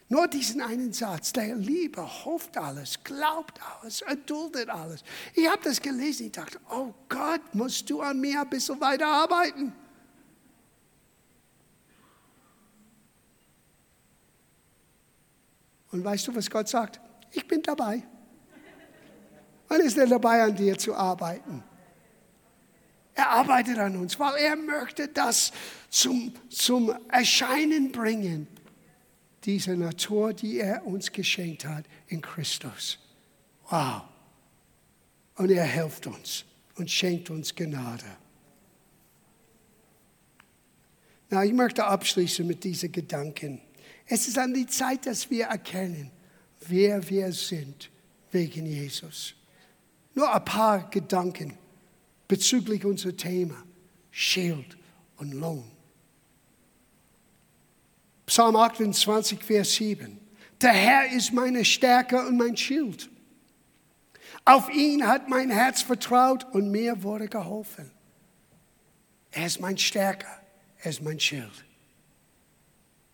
[0.08, 5.02] Nur diesen einen Satz, der Liebe hofft alles, glaubt alles, erduldet alles.
[5.34, 9.08] Ich habe das gelesen, ich dachte, oh Gott, musst du an mir ein bisschen weiter
[9.08, 9.72] arbeiten.
[15.90, 17.00] Und weißt du, was Gott sagt?
[17.32, 18.06] Ich bin dabei.
[19.68, 21.62] Wann ist er dabei, an dir zu arbeiten?
[23.14, 25.50] Er arbeitet an uns, weil er möchte das
[25.88, 28.46] zum, zum Erscheinen bringen.
[29.44, 32.98] Diese Natur, die er uns geschenkt hat in Christus.
[33.70, 34.02] Wow.
[35.36, 36.44] Und er hilft uns
[36.76, 38.04] und schenkt uns Gnade.
[41.30, 43.60] Na, ich möchte abschließen mit diesen Gedanken.
[44.06, 46.10] Es ist an die Zeit, dass wir erkennen,
[46.68, 47.90] wer wir sind
[48.30, 49.34] wegen Jesus.
[50.16, 51.58] Nur ein paar Gedanken
[52.26, 53.54] bezüglich unser Thema,
[54.10, 54.78] Schild
[55.18, 55.70] und Lohn.
[58.24, 60.18] Psalm 28, Vers 7.
[60.62, 63.10] Der Herr ist meine Stärke und mein Schild.
[64.46, 67.90] Auf ihn hat mein Herz vertraut und mir wurde geholfen.
[69.32, 70.40] Er ist mein Stärker,
[70.78, 71.52] er ist mein Schild.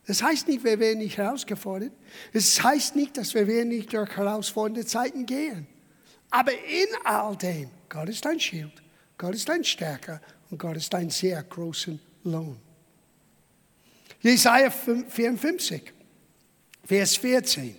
[0.06, 1.92] Das heißt nicht, wir werden nicht herausgefordert.
[2.32, 5.66] Das heißt nicht, dass wir nicht durch herausfordernde Zeiten gehen.
[6.32, 8.82] Aber in all dem, Gott ist dein Schild,
[9.18, 10.18] Gott ist dein Stärker
[10.50, 12.58] und Gott ist dein sehr großen Lohn.
[14.20, 15.92] Jesaja 54,
[16.84, 17.76] Vers 14.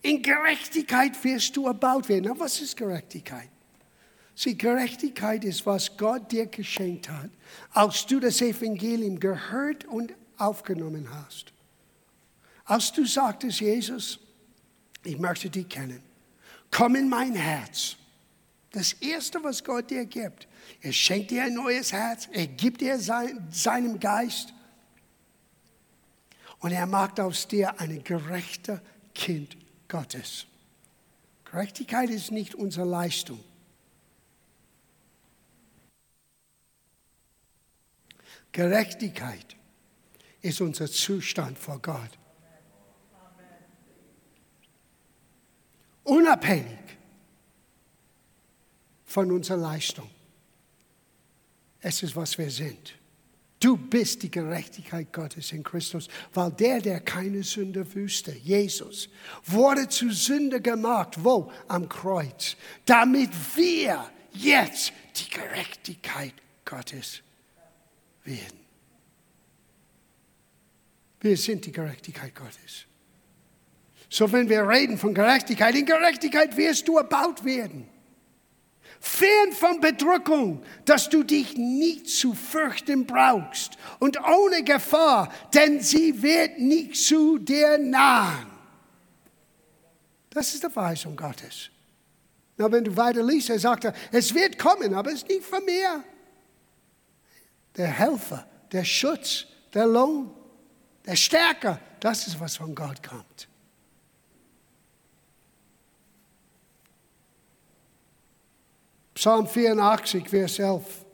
[0.00, 2.24] In Gerechtigkeit wirst du erbaut werden.
[2.28, 3.50] Na, was ist Gerechtigkeit?
[4.34, 7.30] Sieh, Gerechtigkeit ist, was Gott dir geschenkt hat,
[7.72, 11.52] als du das Evangelium gehört und aufgenommen hast.
[12.64, 14.20] Als du sagtest, Jesus,
[15.04, 16.07] ich möchte dich kennen,
[16.70, 17.96] komm in mein Herz.
[18.72, 20.46] Das Erste, was Gott dir gibt,
[20.82, 24.52] er schenkt dir ein neues Herz, er gibt dir sein, seinem Geist
[26.60, 28.82] und er macht aus dir ein gerechter
[29.14, 29.56] Kind
[29.88, 30.46] Gottes.
[31.44, 33.42] Gerechtigkeit ist nicht unsere Leistung.
[38.52, 39.56] Gerechtigkeit
[40.42, 42.17] ist unser Zustand vor Gott.
[46.08, 46.78] Unabhängig
[49.04, 50.08] von unserer Leistung.
[51.80, 52.94] Es ist, was wir sind.
[53.60, 59.10] Du bist die Gerechtigkeit Gottes in Christus, weil der, der keine Sünde wüsste, Jesus,
[59.44, 61.22] wurde zu Sünde gemacht.
[61.22, 61.52] Wo?
[61.66, 62.56] Am Kreuz.
[62.86, 67.20] Damit wir jetzt die Gerechtigkeit Gottes
[68.24, 68.60] werden.
[71.20, 72.86] Wir sind die Gerechtigkeit Gottes.
[74.08, 77.88] So, wenn wir reden von Gerechtigkeit, in Gerechtigkeit wirst du erbaut werden.
[79.00, 86.20] Fern von Bedrückung, dass du dich nicht zu fürchten brauchst und ohne Gefahr, denn sie
[86.20, 88.46] wird nicht zu dir nahen.
[90.30, 91.70] Das ist die Verheißung Gottes.
[92.56, 95.64] Na, wenn du weiter liest, er sagt, es wird kommen, aber es ist nicht von
[95.64, 96.02] mir.
[97.76, 100.30] Der Helfer, der Schutz, der Lohn,
[101.06, 103.48] der Stärker, das ist, was von Gott kommt.
[109.18, 111.04] Psalm 84, Vers 11.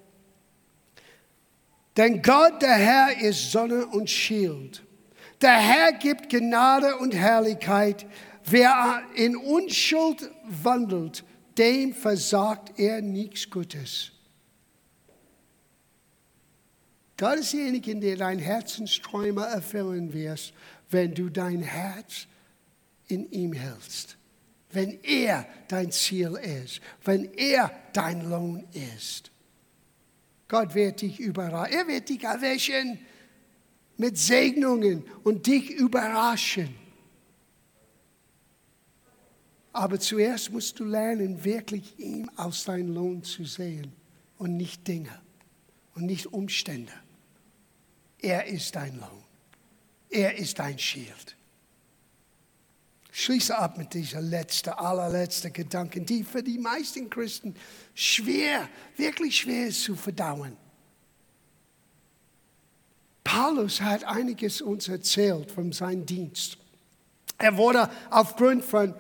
[1.97, 4.83] Denn Gott, der Herr, ist Sonne und Schild.
[5.41, 8.05] Der Herr gibt Gnade und Herrlichkeit.
[8.45, 11.25] Wer in Unschuld wandelt,
[11.57, 14.13] dem versagt er nichts Gutes.
[17.17, 20.53] Gott ist derjenige, der dein Herzensträume erfüllen wirst,
[20.91, 22.27] wenn du dein Herz
[23.09, 24.19] in ihm hältst
[24.75, 29.31] wenn er dein Ziel ist, wenn er dein Lohn ist.
[30.49, 31.79] Gott wird dich überraschen.
[31.79, 32.99] Er wird dich erwäschen
[33.97, 36.75] mit Segnungen und dich überraschen.
[39.73, 43.93] Aber zuerst musst du lernen, wirklich ihm aus deinem Lohn zu sehen
[44.39, 45.21] und nicht Dinge
[45.95, 46.93] und nicht Umstände.
[48.21, 49.25] Er ist dein Lohn.
[50.11, 51.37] Er ist dein Schild
[53.17, 57.55] schließe ab mit dieser letzte, allerletzte Gedanken, die für die meisten Christen
[57.95, 60.57] schwer, wirklich schwer ist zu verdauen.
[63.23, 66.59] Paulus hat einiges uns erzählt von seinem Dienst.
[67.39, 68.95] Er wurde aufgrund von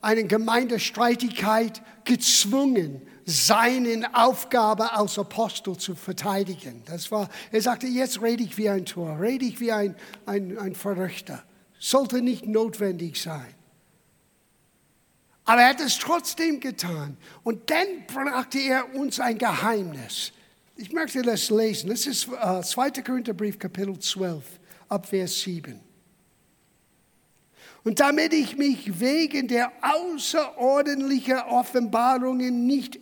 [0.00, 6.84] einer Gemeindestreitigkeit gezwungen, seine Aufgabe als Apostel zu verteidigen.
[6.86, 10.56] Das war, er sagte, jetzt rede ich wie ein Tor, rede ich wie ein, ein,
[10.56, 11.42] ein Verrückter.
[11.80, 13.55] Sollte nicht notwendig sein.
[15.46, 17.16] Aber er hat es trotzdem getan.
[17.44, 20.32] Und dann brachte er uns ein Geheimnis.
[20.76, 21.88] Ich möchte das lesen.
[21.88, 22.90] Das ist äh, 2.
[23.02, 24.44] Korintherbrief, Kapitel 12,
[24.88, 25.80] ab Vers 7.
[27.84, 32.98] Und damit ich mich wegen der außerordentlichen Offenbarungen nicht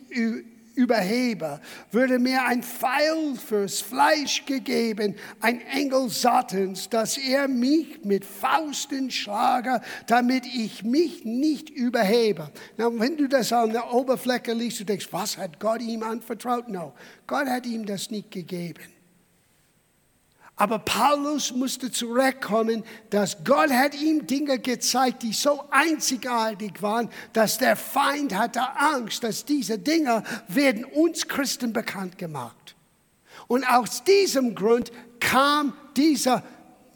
[0.75, 1.59] überhebe,
[1.91, 9.11] würde mir ein Pfeil fürs Fleisch gegeben, ein Engel Satans, dass er mich mit Fausten
[9.11, 12.51] schlage, damit ich mich nicht überhebe.
[12.77, 16.67] Na, wenn du das an der Oberfläche liest, du denkst, was hat Gott ihm anvertraut?
[16.67, 16.93] No,
[17.27, 18.94] Gott hat ihm das nicht gegeben.
[20.57, 27.57] Aber Paulus musste zurückkommen, dass Gott hat ihm Dinge gezeigt, die so einzigartig waren, dass
[27.57, 32.75] der Feind hatte Angst, dass diese Dinge werden uns Christen bekannt gemacht.
[33.47, 36.41] Und aus diesem Grund kam dieser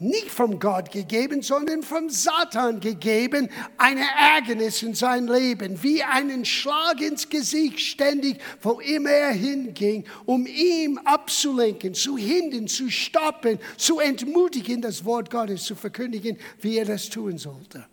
[0.00, 6.46] nicht vom Gott gegeben, sondern vom Satan gegeben, eine Ärgernis in sein Leben, wie einen
[6.46, 13.58] Schlag ins Gesicht ständig, wo immer er hinging, um ihm abzulenken, zu hindern, zu stoppen,
[13.76, 17.84] zu entmutigen, das Wort Gottes zu verkündigen, wie er das tun sollte.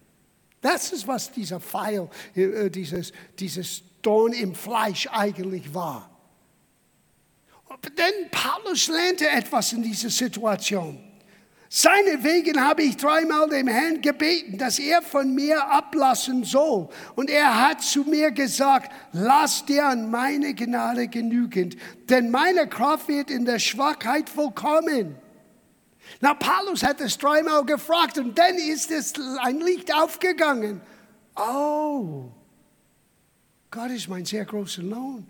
[0.62, 6.10] Das ist, was dieser Pfeil, äh, dieses, dieses Dorn im Fleisch eigentlich war.
[7.97, 11.03] Denn Paulus lernte etwas in dieser Situation.
[11.70, 16.88] Seinetwegen habe ich dreimal dem Herrn gebeten, dass er von mir ablassen soll.
[17.15, 21.76] Und er hat zu mir gesagt, lass dir an meine Gnade genügend,
[22.09, 25.18] denn meine Kraft wird in der Schwachheit vollkommen.
[26.22, 30.80] Na, Paulus hat es dreimal gefragt und dann ist es ein Licht aufgegangen.
[31.36, 32.32] Oh,
[33.70, 35.28] Gott ist mein sehr großer Lohn.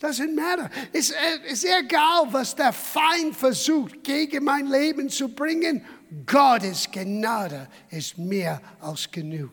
[0.00, 0.70] Doesn't matter.
[0.94, 1.12] Es
[1.46, 5.84] ist egal, was der Feind versucht, gegen mein Leben zu bringen.
[6.24, 9.52] Gottes Gnade ist mehr als genug.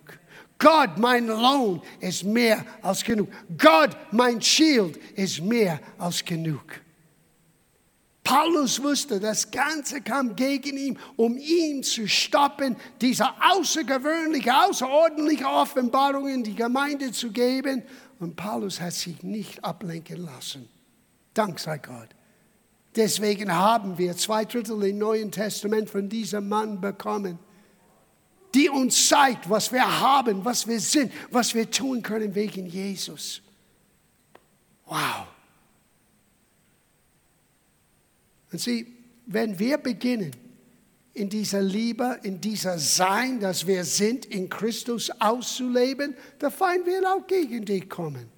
[0.58, 3.30] Gott, mein Lohn, ist mehr als genug.
[3.58, 6.64] Gott, mein Schild, ist mehr als genug.
[8.24, 16.28] Paulus wusste, das Ganze kam gegen ihn, um ihn zu stoppen, diese außergewöhnliche, außerordentliche Offenbarung
[16.28, 17.84] in die Gemeinde zu geben.
[18.20, 20.68] Und Paulus hat sich nicht ablenken lassen.
[21.34, 22.09] Dank sei Gott.
[22.95, 27.38] Deswegen haben wir zwei Drittel im Neuen Testament von diesem Mann bekommen,
[28.55, 33.41] die uns zeigt, was wir haben, was wir sind, was wir tun können wegen Jesus.
[34.86, 35.28] Wow.
[38.51, 38.88] Und sieh,
[39.28, 40.32] wenn wir beginnen,
[41.18, 47.05] in dieser Liebe, in dieser Sein, das wir sind, in Christus auszuleben, der Feind wird
[47.05, 48.30] auch gegen dich kommen.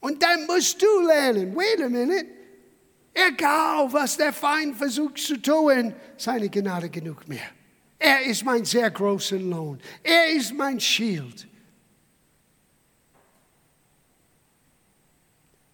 [0.00, 2.26] Und dann musst du lernen, wait a minute,
[3.14, 7.46] egal was der Feind versucht zu tun, seine Gnade genug mehr.
[7.98, 9.78] Er ist mein sehr großer Lohn.
[10.02, 11.46] Er ist mein Schild.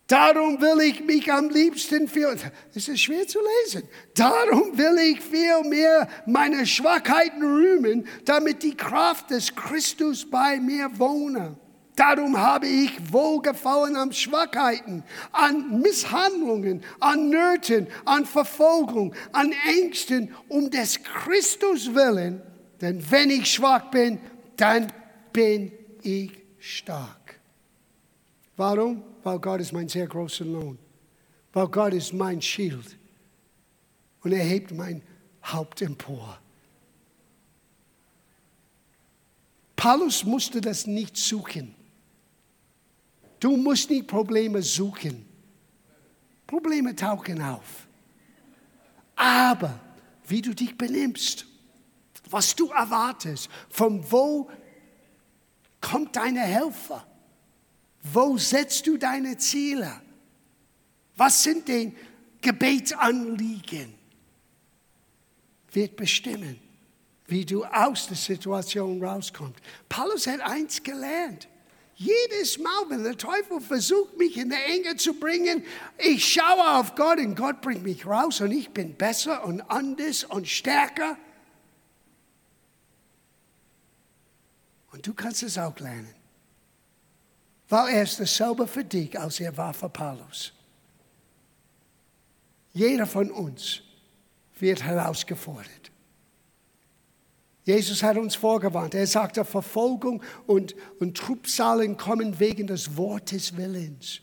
[0.08, 2.34] Darum will ich mich am liebsten viel,
[2.72, 8.74] das ist schwer zu lesen, darum will ich viel mehr meine Schwachheiten rühmen, damit die
[8.74, 11.58] Kraft des Christus bei mir wohne.
[11.94, 20.70] Darum habe ich Wohlgefallen an Schwachheiten, an Misshandlungen, an Nöten, an Verfolgung, an Ängsten, um
[20.70, 22.40] des Christus willen.
[22.80, 24.20] Denn wenn ich schwach bin,
[24.56, 24.90] dann
[25.32, 26.30] bin ich
[26.60, 27.40] stark.
[28.56, 29.07] Warum?
[29.22, 30.78] Weil Gott ist mein sehr großer Lohn.
[31.52, 32.98] Weil Gott ist mein Schild.
[34.22, 35.02] Und er hebt mein
[35.42, 36.38] Haupt empor.
[39.76, 41.74] Paulus musste das nicht suchen.
[43.40, 45.24] Du musst nicht Probleme suchen.
[46.46, 47.86] Probleme tauchen auf.
[49.14, 49.78] Aber
[50.26, 51.46] wie du dich benimmst,
[52.30, 54.50] was du erwartest, von wo
[55.80, 57.06] kommt deine Helfer?
[58.02, 60.00] Wo setzt du deine Ziele?
[61.16, 61.94] Was sind die
[62.40, 63.94] Gebetsanliegen?
[65.72, 66.58] Wird bestimmen,
[67.26, 69.60] wie du aus der Situation rauskommst.
[69.88, 71.48] Paulus hat eins gelernt.
[71.96, 75.64] Jedes Mal, wenn der Teufel versucht, mich in der Enge zu bringen,
[75.98, 80.22] ich schaue auf Gott und Gott bringt mich raus und ich bin besser und anders
[80.22, 81.18] und stärker.
[84.92, 86.17] Und du kannst es auch lernen
[87.68, 90.52] weil er dasselbe für dich, als er war für Paulus.
[92.72, 93.82] Jeder von uns
[94.58, 95.90] wird herausgefordert.
[97.64, 98.94] Jesus hat uns vorgewarnt.
[98.94, 104.22] Er sagte, Verfolgung und, und Trübsalen kommen wegen des Wortes Willens.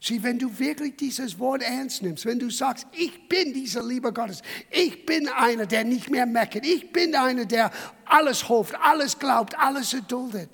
[0.00, 4.12] Sieh, wenn du wirklich dieses Wort ernst nimmst, wenn du sagst, ich bin dieser Liebe
[4.12, 7.70] Gottes, ich bin einer, der nicht mehr meckert, ich bin einer, der
[8.04, 10.50] alles hofft, alles glaubt, alles erduldet,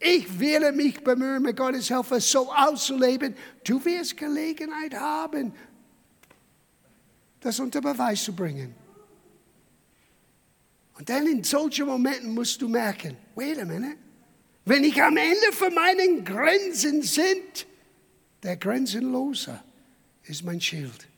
[0.00, 3.34] ich werde mich bemühen, mit Gottes Hilfe so auszuleben.
[3.64, 5.52] Du wirst Gelegenheit haben,
[7.40, 8.74] das unter Beweis zu bringen.
[10.96, 13.96] Und dann in solchen Momenten musst du merken, wait a minute,
[14.64, 17.66] wenn ich am Ende von meinen Grenzen sind,
[18.42, 19.60] der Grenzenlose
[20.24, 21.08] ist mein Schild.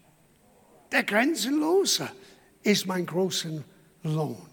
[0.92, 2.10] Der Grenzenlose
[2.62, 3.62] ist mein großer
[4.04, 4.49] Lohn.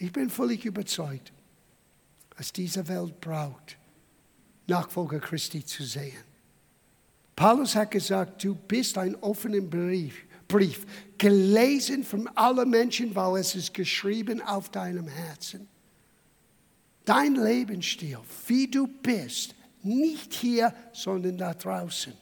[0.00, 1.30] Ich bin völlig überzeugt,
[2.34, 3.76] dass diese Welt braucht,
[4.66, 6.24] Nachfolger Christi zu sehen.
[7.36, 10.86] Paulus hat gesagt, du bist ein offener Brief, Brief,
[11.18, 15.68] gelesen von allen Menschen, weil es ist geschrieben auf deinem Herzen.
[17.04, 22.14] Dein Lebensstil, wie du bist, nicht hier, sondern da draußen.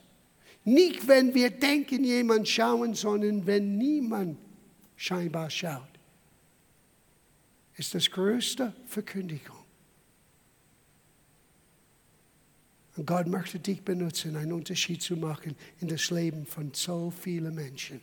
[0.64, 4.36] Nicht, wenn wir denken, jemand schauen, sondern wenn niemand
[4.96, 5.97] scheinbar schaut
[7.78, 9.56] ist das größte Verkündigung.
[12.96, 17.54] Und Gott möchte dich benutzen, einen Unterschied zu machen in das Leben von so vielen
[17.54, 18.00] Menschen.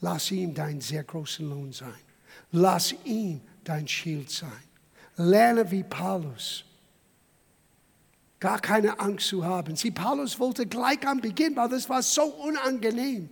[0.00, 2.00] Lass ihm dein sehr großer Lohn sein.
[2.52, 4.64] Lass ihm dein Schild sein.
[5.16, 6.64] Lerne wie Paulus.
[8.40, 9.76] Gar keine Angst zu haben.
[9.76, 13.28] Sie, Paulus wollte gleich am Beginn, weil das war so unangenehm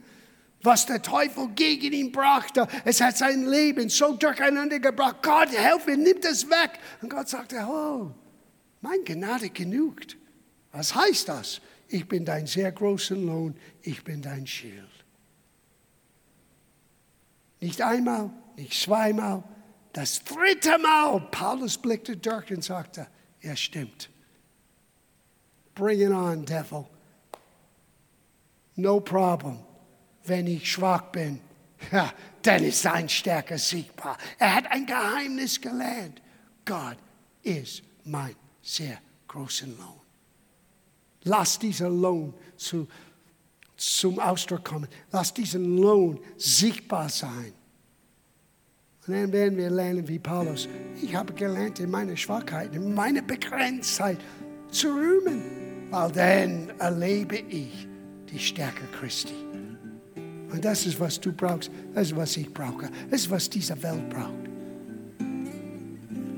[0.63, 2.67] was der Teufel gegen ihn brachte.
[2.85, 5.23] Es hat sein Leben so durcheinander gebracht.
[5.23, 6.79] Gott, helfe, nimm das weg.
[7.01, 8.11] Und Gott sagte, oh,
[8.81, 10.17] mein Gnade genügt.
[10.73, 11.61] Was heißt das?
[11.89, 14.91] ich bin dein sehr großer Lohn, ich bin dein Schild.
[17.61, 19.43] Nicht einmal, nicht zweimal,
[19.93, 21.21] das dritte Mal.
[21.31, 23.07] Paulus blickte durch und sagte,
[23.41, 24.11] er stimmt.
[25.75, 26.87] Bring it on, devil.
[28.77, 29.59] No problem.
[30.27, 31.41] Wenn ich schwach bin,
[31.93, 32.12] ja,
[32.43, 34.16] dann ist sein Stärke siegbar.
[34.39, 36.20] Er hat ein Geheimnis gelernt.
[36.64, 36.97] Gott
[37.43, 38.99] ist mein sehr
[39.29, 40.01] großer Lohn.
[41.24, 42.87] Lass dieser Lohn zu,
[43.77, 44.89] zum Ausdruck kommen.
[45.12, 47.53] Lass diesen Lohn sichtbar sein.
[49.07, 50.68] Und dann werden wir lernen wie Paulus.
[51.01, 54.18] Ich habe gelernt, in meiner Schwachheit, in meiner Begrenztheit
[54.70, 57.87] zu rühmen, weil dann erlebe ich
[58.29, 59.35] die Stärke Christi.
[60.53, 63.83] Und das ist, was du brauchst, das ist, was ich brauche, das ist, was diese
[63.83, 64.33] Welt braucht.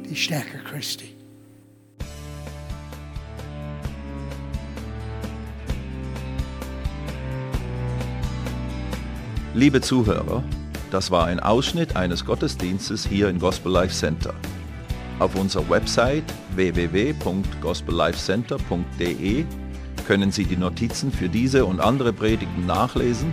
[0.08, 1.14] Die Stärke Christi.
[9.54, 10.44] Liebe Zuhörer,
[10.90, 14.32] das war ein Ausschnitt eines Gottesdienstes hier im Gospel Life Center.
[15.18, 19.44] Auf unserer Website www.gospellifecenter.de
[20.06, 23.32] können Sie die Notizen für diese und andere Predigten nachlesen